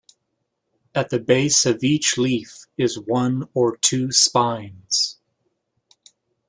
[0.95, 5.19] At the base of each leaf is one or two spines.